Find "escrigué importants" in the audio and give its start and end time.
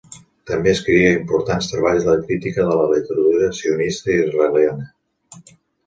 0.77-1.67